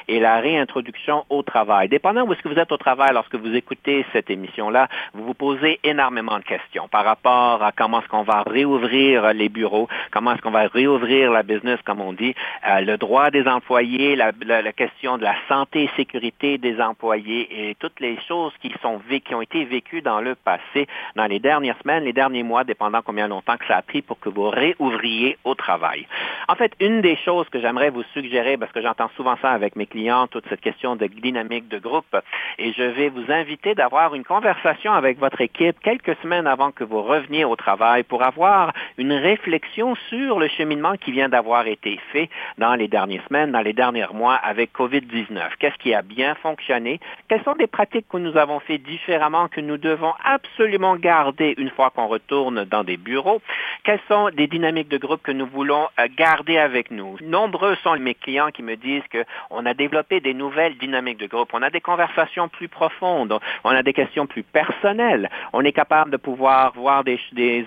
[0.07, 1.89] et la réintroduction au travail.
[1.89, 5.35] Dépendant où est-ce que vous êtes au travail lorsque vous écoutez cette émission-là, vous vous
[5.35, 10.35] posez énormément de questions par rapport à comment est-ce qu'on va réouvrir les bureaux, comment
[10.35, 12.37] est-ce qu'on va réouvrir la business, comme on dit,
[12.69, 14.33] euh, le droit des employés, la,
[14.73, 19.35] question de la santé et sécurité des employés et toutes les choses qui sont qui
[19.35, 23.27] ont été vécues dans le passé, dans les dernières semaines, les derniers mois, dépendant combien
[23.27, 26.07] longtemps que ça a pris pour que vous réouvriez au travail.
[26.47, 29.75] En fait, une des choses que j'aimerais vous suggérer, parce que j'entends souvent ça avec
[29.75, 32.15] mes clients, toute cette question de dynamique de groupe,
[32.59, 36.85] et je vais vous inviter d'avoir une conversation avec votre équipe quelques semaines avant que
[36.85, 41.99] vous reveniez au travail pour avoir une réflexion sur le cheminement qui vient d'avoir été
[42.13, 45.41] fait dans les dernières semaines, dans les derniers mois avec COVID-19.
[45.59, 47.01] Qu'est-ce qui a bien fonctionné?
[47.29, 51.71] Quelles sont des pratiques que nous avons fait différemment que nous devons absolument garder une
[51.71, 53.41] fois qu'on retourne dans des bureaux?
[53.85, 57.17] Quelles sont des dynamiques de groupe que nous voulons euh, garder avec nous?
[57.23, 61.51] Nombreux sont mes clients qui me disent qu'on a développé des nouvelles dynamiques de groupe.
[61.53, 63.39] On a des conversations plus profondes.
[63.65, 65.31] On a des questions plus personnelles.
[65.53, 67.19] On est capable de pouvoir voir des,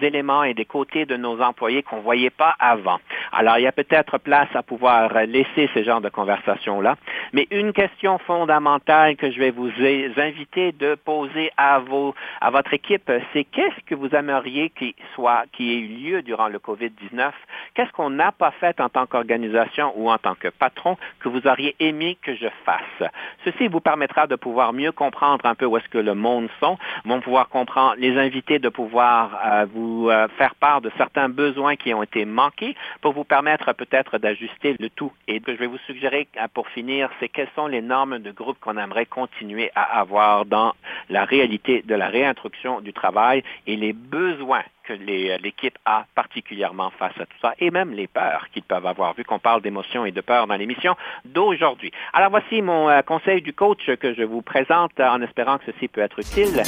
[0.01, 2.99] éléments et des côtés de nos employés qu'on ne voyait pas avant.
[3.31, 6.95] Alors, il y a peut-être place à pouvoir laisser ce genre de conversation-là.
[7.33, 9.71] Mais une question fondamentale que je vais vous
[10.17, 15.43] inviter de poser à, vos, à votre équipe, c'est qu'est-ce que vous aimeriez qu'il soit,
[15.51, 17.31] qui ait eu lieu durant le COVID-19?
[17.75, 21.45] Qu'est-ce qu'on n'a pas fait en tant qu'organisation ou en tant que patron que vous
[21.47, 23.11] auriez aimé que je fasse?
[23.45, 26.77] Ceci vous permettra de pouvoir mieux comprendre un peu où est-ce que le monde sont,
[27.05, 31.75] vont pouvoir comprendre, les invités de pouvoir euh, vous euh, faire part de certains besoins
[31.75, 35.11] qui ont été manqués pour vous permettre peut-être d'ajuster le tout.
[35.27, 38.19] Et ce que je vais vous suggérer euh, pour finir, c'est quelles sont les normes
[38.19, 40.73] de groupe qu'on aimerait continuer à avoir dans
[41.09, 47.13] la réalité de la réintroduction du travail et les besoins que l'équipe a particulièrement face
[47.19, 50.11] à tout ça, et même les peurs qu'ils peuvent avoir, vu qu'on parle d'émotions et
[50.11, 50.95] de peurs dans l'émission
[51.25, 51.91] d'aujourd'hui.
[52.13, 56.01] Alors voici mon conseil du coach que je vous présente en espérant que ceci peut
[56.01, 56.63] être utile.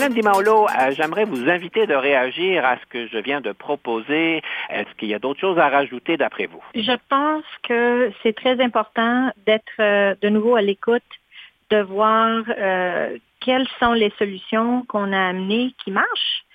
[0.00, 4.40] Madame Dimaolo, euh, j'aimerais vous inviter de réagir à ce que je viens de proposer.
[4.70, 6.62] Est-ce qu'il y a d'autres choses à rajouter d'après vous?
[6.74, 11.02] Je pense que c'est très important d'être euh, de nouveau à l'écoute,
[11.68, 16.46] de voir euh, quelles sont les solutions qu'on a amenées qui marchent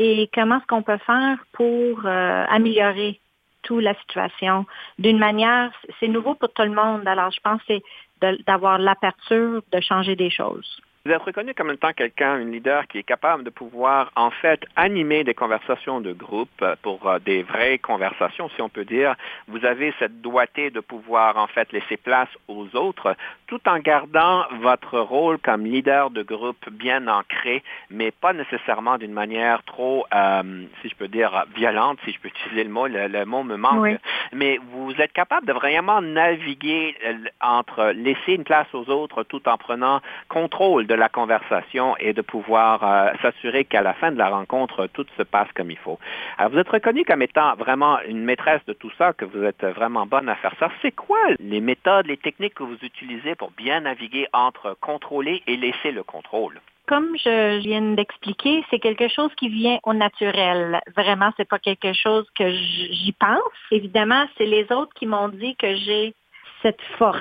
[0.00, 3.20] et comment est-ce qu'on peut faire pour améliorer
[3.62, 4.66] toute la situation
[4.98, 5.70] d'une manière,
[6.00, 7.06] c'est nouveau pour tout le monde.
[7.06, 7.74] Alors, je pense que
[8.20, 10.80] c'est d'avoir l'aperture de changer des choses.
[11.06, 14.60] Vous êtes reconnu comme étant quelqu'un, un leader qui est capable de pouvoir, en fait,
[14.74, 19.14] animer des conversations de groupe euh, pour euh, des vraies conversations, si on peut dire.
[19.46, 23.14] Vous avez cette doigté de pouvoir, en fait, laisser place aux autres,
[23.46, 29.12] tout en gardant votre rôle comme leader de groupe bien ancré, mais pas nécessairement d'une
[29.12, 33.24] manière trop, euh, si je peux dire, violente, si je peux utiliser le mot, le,
[33.24, 33.98] mot me manque.
[34.32, 36.96] Mais vous êtes capable de vraiment naviguer
[37.40, 42.22] entre laisser une place aux autres tout en prenant contrôle de la conversation et de
[42.22, 45.98] pouvoir euh, s'assurer qu'à la fin de la rencontre, tout se passe comme il faut.
[46.38, 49.64] Alors, vous êtes reconnu comme étant vraiment une maîtresse de tout ça, que vous êtes
[49.64, 50.70] vraiment bonne à faire ça.
[50.82, 55.56] C'est quoi les méthodes, les techniques que vous utilisez pour bien naviguer entre contrôler et
[55.56, 56.60] laisser le contrôle?
[56.88, 60.80] comme je viens d'expliquer, c'est quelque chose qui vient au naturel.
[60.96, 63.58] Vraiment, c'est pas quelque chose que j'y pense.
[63.70, 66.14] Évidemment, c'est les autres qui m'ont dit que j'ai
[66.62, 67.20] cette force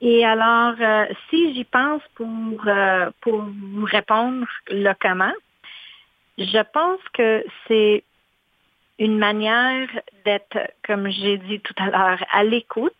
[0.00, 2.28] et alors, euh, si j'y pense pour,
[2.66, 5.32] euh, pour vous répondre le comment,
[6.38, 8.04] je pense que c'est
[9.00, 9.88] une manière
[10.24, 12.92] d'être, comme j'ai dit tout à l'heure, à l'écoute,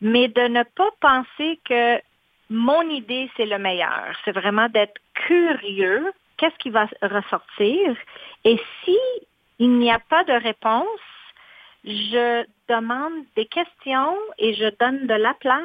[0.00, 2.00] mais de ne pas penser que
[2.48, 4.16] mon idée, c'est le meilleur.
[4.24, 7.96] C'est vraiment d'être curieux, qu'est-ce qui va ressortir.
[8.44, 8.98] Et si
[9.58, 10.86] il n'y a pas de réponse,
[11.84, 15.62] je demande des questions et je donne de la place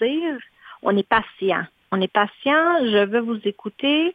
[0.00, 0.38] dire
[0.82, 1.64] on est patient.
[1.90, 4.14] On est patient, je veux vous écouter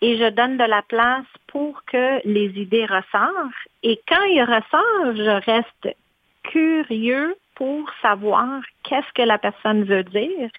[0.00, 3.52] et je donne de la place pour que les idées ressortent.
[3.82, 5.96] Et quand ils ressortent, je reste
[6.42, 10.50] curieux pour savoir qu'est-ce que la personne veut dire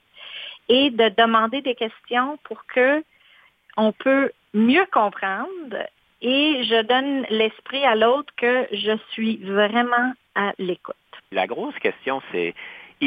[0.70, 3.04] et de demander des questions pour que
[3.76, 5.78] on peut mieux comprendre
[6.22, 10.96] et je donne l'esprit à l'autre que je suis vraiment à l'écoute.
[11.32, 12.54] La grosse question, c'est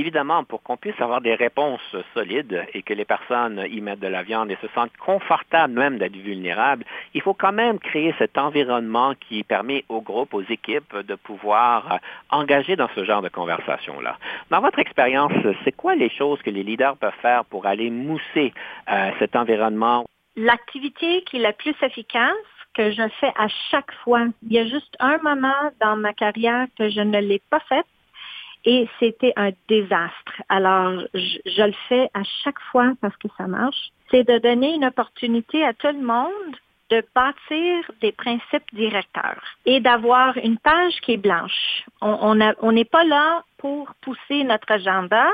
[0.00, 4.06] évidemment, pour qu'on puisse avoir des réponses solides et que les personnes y mettent de
[4.06, 6.84] la viande et se sentent confortables même d'être vulnérables,
[7.14, 11.98] il faut quand même créer cet environnement qui permet aux groupes, aux équipes de pouvoir
[12.30, 14.16] engager dans ce genre de conversation-là.
[14.50, 15.32] Dans votre expérience,
[15.64, 18.52] c'est quoi les choses que les leaders peuvent faire pour aller mousser
[18.90, 20.04] euh, cet environnement?
[20.36, 22.34] L'activité qui est la plus efficace,
[22.74, 24.26] que je fais à chaque fois.
[24.42, 27.86] Il y a juste un moment dans ma carrière que je ne l'ai pas faite
[28.66, 30.42] et c'était un désastre.
[30.48, 33.90] Alors, je, le fais à chaque fois parce que ça marche.
[34.10, 36.56] C'est de donner une opportunité à tout le monde
[36.90, 41.84] de bâtir des principes directeurs et d'avoir une page qui est blanche.
[42.00, 45.28] On n'est pas là pour pousser notre agenda.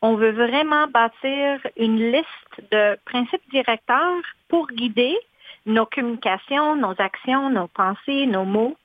[0.00, 5.16] On veut vraiment bâtir une liste de principes directeurs pour guider
[5.64, 8.76] nos communications, nos actions, nos pensées, nos mots.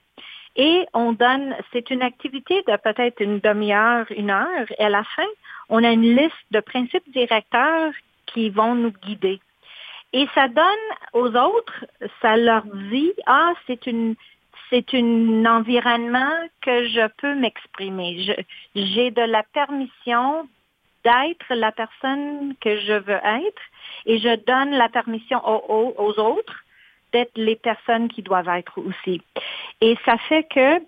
[0.58, 5.04] Et on donne, c'est une activité de peut-être une demi-heure, une heure, et à la
[5.04, 5.28] fin,
[5.70, 7.94] on a une liste de principes directeurs
[8.26, 9.40] qui vont nous guider.
[10.14, 10.66] Et ça donne
[11.14, 11.86] aux autres,
[12.22, 14.16] ça leur dit, ah, c'est une,
[14.72, 18.36] c'est un environnement que je peux m'exprimer.
[18.76, 20.48] J'ai de la permission
[21.04, 23.62] d'être la personne que je veux être
[24.08, 26.64] et je donne la permission aux, aux autres
[27.14, 29.22] d'être les personnes qui doivent être aussi.
[29.82, 30.82] Et ça fait que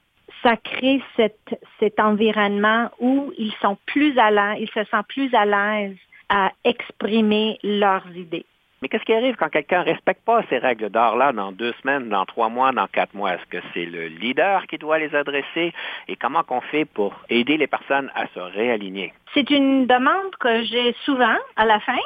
[0.44, 5.34] ça crée cette, cet environnement où ils sont plus à l'aise, ils se sentent plus
[5.34, 5.98] à l'aise
[6.30, 8.46] à exprimer leurs idées.
[8.82, 12.08] Mais qu'est-ce qui arrive quand quelqu'un ne respecte pas ces règles d'or-là dans deux semaines,
[12.08, 13.34] dans trois mois, dans quatre mois?
[13.34, 15.74] Est-ce que c'est le leader qui doit les adresser?
[16.08, 19.14] Et comment qu'on fait pour aider les personnes à se réaligner?
[19.34, 21.98] C'est une demande que j'ai souvent à la fin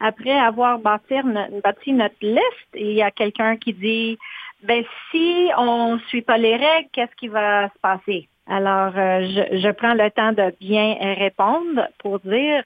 [0.00, 4.18] après avoir bâti, notre liste, il y a quelqu'un qui dit,
[4.62, 8.28] ben si on ne suit pas les règles, qu'est-ce qui va se passer?
[8.48, 12.62] Alors, euh, je, prends le temps de bien répondre pour dire,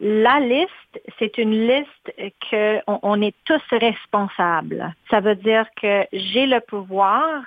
[0.00, 2.14] la liste, c'est une liste
[2.50, 4.94] que on, on est tous responsables.
[5.10, 7.42] Ça veut dire que j'ai le pouvoir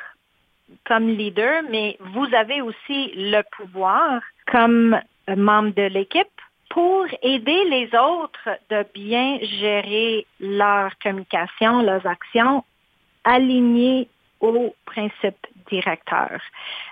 [0.85, 6.27] comme leader, mais vous avez aussi le pouvoir comme membre de l'équipe
[6.71, 12.63] pour aider les autres de bien gérer leur communication, leurs actions,
[13.25, 14.07] alignées
[14.39, 16.41] aux principes directeurs.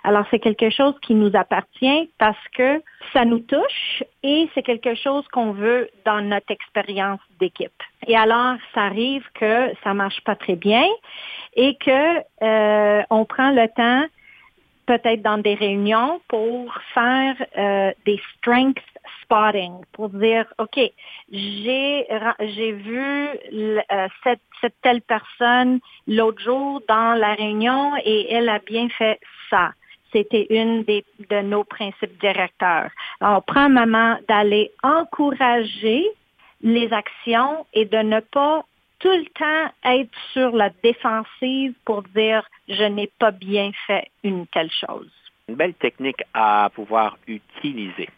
[0.03, 2.82] Alors, c'est quelque chose qui nous appartient parce que
[3.13, 7.82] ça nous touche et c'est quelque chose qu'on veut dans notre expérience d'équipe.
[8.05, 10.86] Et alors, ça arrive que ça marche pas très bien
[11.55, 14.05] et que euh, on prend le temps
[14.89, 18.81] peut-être dans des réunions pour faire euh, des strengths
[19.21, 20.79] spotting, pour dire, OK,
[21.31, 28.57] j'ai, vu euh, cette, cette telle personne l'autre jour dans la réunion et elle a
[28.57, 29.19] bien fait
[29.51, 29.73] ça.
[30.11, 32.89] C'était une des, de nos principes directeurs.
[33.21, 36.03] Alors, on prend un moment d'aller encourager
[36.63, 38.65] les actions et de ne pas
[39.00, 44.45] tout le temps être sur la défensive pour dire je n'ai pas bien fait une
[44.47, 45.12] telle chose.
[45.47, 48.10] Une belle technique à pouvoir utiliser.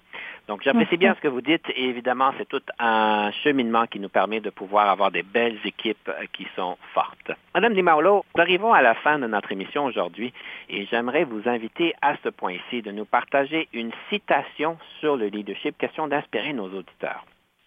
[0.48, 4.10] Donc, j'apprécie bien ce que vous dites et évidemment, c'est tout un cheminement qui nous
[4.10, 7.32] permet de pouvoir avoir des belles équipes euh, qui sont fortes.
[7.54, 10.34] Madame Di nous arrivons à la fin de notre émission aujourd'hui
[10.68, 15.78] et j'aimerais vous inviter à ce point-ci de nous partager une citation sur le leadership,
[15.78, 17.24] question d'inspirer nos auditeurs.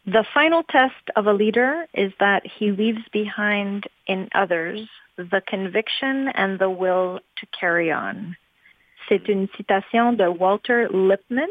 [0.06, 4.86] The final test of a leader is that he leaves behind in others
[5.16, 8.36] the conviction and the will to carry on.
[9.08, 11.48] C'est une citation de Walter Lippmann.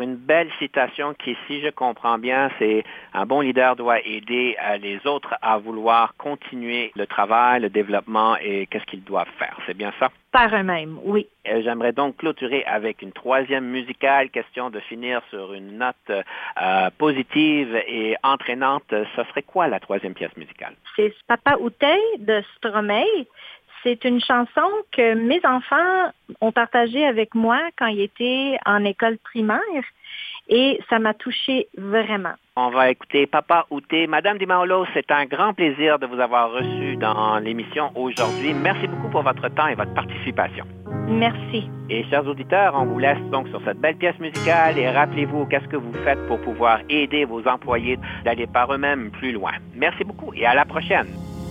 [0.00, 2.82] Une belle citation qui, si je comprends bien, c'est
[3.12, 8.66] un bon leader doit aider les autres à vouloir continuer le travail, le développement et
[8.66, 9.56] qu'est-ce qu'ils doivent faire.
[9.66, 10.10] C'est bien ça?
[10.32, 11.28] Par eux-mêmes, oui.
[11.44, 17.76] J'aimerais donc clôturer avec une troisième musicale, question de finir sur une note euh, positive
[17.86, 18.82] et entraînante.
[18.90, 20.74] Ce serait quoi la troisième pièce musicale?
[20.96, 23.04] C'est Papa Outé de Stromae.
[23.84, 26.10] C'est une chanson que mes enfants
[26.40, 29.60] ont partagée avec moi quand ils étaient en école primaire
[30.48, 32.32] et ça m'a touché vraiment.
[32.56, 34.06] On va écouter Papa Outé.
[34.06, 38.54] Madame Dimaolo, c'est un grand plaisir de vous avoir reçu dans l'émission aujourd'hui.
[38.54, 40.64] Merci beaucoup pour votre temps et votre participation.
[41.06, 41.68] Merci.
[41.90, 45.68] Et chers auditeurs, on vous laisse donc sur cette belle pièce musicale et rappelez-vous qu'est-ce
[45.68, 49.52] que vous faites pour pouvoir aider vos employés d'aller par eux-mêmes plus loin.
[49.74, 51.08] Merci beaucoup et à la prochaine.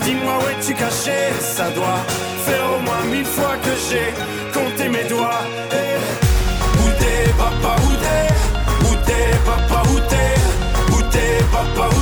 [0.00, 2.00] dis-moi où es-tu caché Ça doit
[2.46, 4.12] faire au moins mille fois que j'ai
[4.52, 5.42] compté mes doigts.
[5.72, 5.98] Eh,
[6.80, 8.88] Où t'es papa, où t'es?
[8.88, 10.94] Où t'es papa, où t'es?
[10.94, 12.01] Où t'es papa, Où